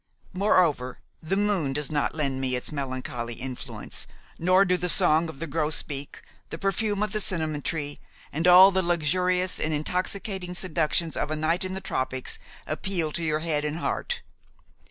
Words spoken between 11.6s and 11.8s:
in